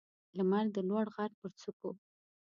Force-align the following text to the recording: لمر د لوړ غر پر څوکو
لمر 0.37 0.65
د 0.75 0.77
لوړ 0.89 1.05
غر 1.15 1.31
پر 1.39 1.51
څوکو 1.59 1.91